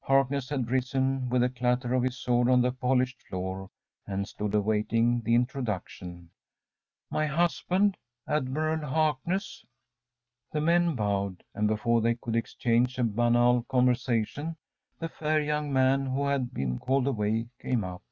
Harkness 0.00 0.48
had 0.48 0.70
risen 0.70 1.28
with 1.28 1.42
a 1.42 1.50
clatter 1.50 1.92
of 1.92 2.04
his 2.04 2.16
sword 2.16 2.48
on 2.48 2.62
the 2.62 2.72
polished 2.72 3.22
floor, 3.24 3.68
and 4.06 4.26
stood 4.26 4.54
awaiting 4.54 5.20
the 5.20 5.34
introduction. 5.34 6.30
“My 7.10 7.26
husband 7.26 7.98
Admiral 8.26 8.86
Harkness.‚ÄĚ 8.88 10.52
The 10.52 10.60
men 10.62 10.94
bowed, 10.94 11.44
and, 11.54 11.68
before 11.68 12.00
they 12.00 12.14
could 12.14 12.34
exchange 12.34 12.96
a 12.96 13.04
banal 13.04 13.66
observation, 13.68 14.56
the 15.00 15.10
fair 15.10 15.42
young 15.42 15.70
man 15.70 16.06
who 16.06 16.28
had 16.28 16.54
been 16.54 16.78
called 16.78 17.06
away 17.06 17.48
came 17.60 17.84
up. 17.84 18.02